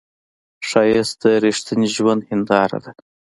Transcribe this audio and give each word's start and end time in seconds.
ښایست 0.67 1.15
د 1.21 1.23
رښتینې 1.43 1.87
ژوندو 1.95 2.27
هنداره 2.29 2.77
ده 2.83 2.91